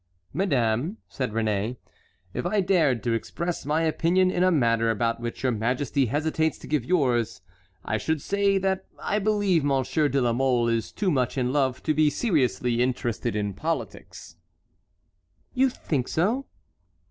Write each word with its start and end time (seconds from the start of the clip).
"Madame," 0.33 0.97
said 1.07 1.31
Réné, 1.31 1.77
"if 2.33 2.43
I 2.43 2.59
dared 2.59 3.03
to 3.03 3.13
express 3.13 3.67
my 3.67 3.83
opinion 3.83 4.31
in 4.31 4.41
a 4.41 4.49
matter 4.49 4.89
about 4.89 5.19
which 5.19 5.43
your 5.43 5.51
majesty 5.51 6.07
hesitates 6.07 6.57
to 6.57 6.67
give 6.67 6.83
yours 6.83 7.41
I 7.85 7.99
should 7.99 8.19
say 8.19 8.57
that 8.57 8.85
I 8.99 9.19
believe 9.19 9.63
Monsieur 9.63 10.07
de 10.09 10.19
la 10.19 10.33
Mole 10.33 10.69
is 10.69 10.91
too 10.91 11.11
much 11.11 11.37
in 11.37 11.53
love 11.53 11.83
to 11.83 11.93
be 11.93 12.09
seriously 12.09 12.81
interested 12.81 13.35
in 13.35 13.53
politics." 13.53 14.37
"You 15.53 15.69
think 15.69 16.07
so?" 16.07 16.47